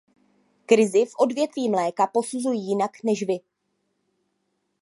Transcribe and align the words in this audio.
Krizi 0.65 1.05
v 1.05 1.11
odvětví 1.19 1.69
mléka 1.69 2.07
posuzuji 2.07 2.59
jinak 2.59 2.91
než 3.03 3.23
vy. 3.27 3.37